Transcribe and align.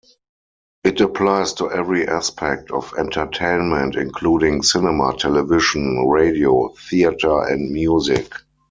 It 0.83 0.99
applies 0.99 1.53
to 1.53 1.69
every 1.71 2.07
aspect 2.07 2.71
of 2.71 2.91
entertainment 2.97 3.95
including 3.95 4.63
cinema, 4.63 5.15
television, 5.15 6.07
radio, 6.07 6.69
theatre 6.89 7.43
and 7.43 7.71
music. 7.71 8.33